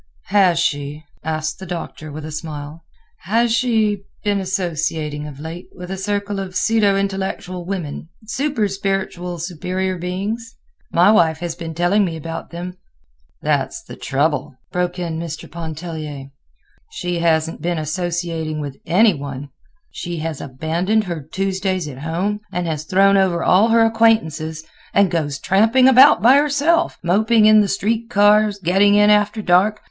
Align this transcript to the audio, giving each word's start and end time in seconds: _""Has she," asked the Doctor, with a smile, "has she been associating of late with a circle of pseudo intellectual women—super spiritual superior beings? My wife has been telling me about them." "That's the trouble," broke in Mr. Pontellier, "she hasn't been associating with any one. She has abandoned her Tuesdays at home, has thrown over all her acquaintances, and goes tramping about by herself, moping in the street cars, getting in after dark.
_""Has 0.33 0.57
she," 0.57 1.03
asked 1.23 1.59
the 1.59 1.67
Doctor, 1.67 2.11
with 2.11 2.25
a 2.25 2.31
smile, 2.31 2.83
"has 3.19 3.53
she 3.53 4.01
been 4.23 4.39
associating 4.39 5.27
of 5.27 5.39
late 5.39 5.67
with 5.75 5.91
a 5.91 5.95
circle 5.97 6.39
of 6.39 6.55
pseudo 6.55 6.97
intellectual 6.97 7.65
women—super 7.65 8.67
spiritual 8.67 9.37
superior 9.37 9.99
beings? 9.99 10.55
My 10.91 11.11
wife 11.11 11.37
has 11.37 11.53
been 11.53 11.75
telling 11.75 12.03
me 12.03 12.17
about 12.17 12.49
them." 12.49 12.77
"That's 13.43 13.83
the 13.83 13.95
trouble," 13.95 14.55
broke 14.71 14.97
in 14.97 15.19
Mr. 15.19 15.45
Pontellier, 15.47 16.31
"she 16.89 17.19
hasn't 17.19 17.61
been 17.61 17.77
associating 17.77 18.59
with 18.59 18.77
any 18.87 19.13
one. 19.13 19.49
She 19.91 20.17
has 20.17 20.41
abandoned 20.41 21.03
her 21.03 21.21
Tuesdays 21.21 21.87
at 21.87 21.99
home, 21.99 22.39
has 22.51 22.85
thrown 22.85 23.17
over 23.17 23.43
all 23.43 23.67
her 23.67 23.85
acquaintances, 23.85 24.63
and 24.95 25.11
goes 25.11 25.37
tramping 25.37 25.87
about 25.87 26.23
by 26.23 26.37
herself, 26.37 26.97
moping 27.03 27.45
in 27.45 27.61
the 27.61 27.67
street 27.67 28.09
cars, 28.09 28.57
getting 28.57 28.95
in 28.95 29.11
after 29.11 29.43
dark. 29.43 29.79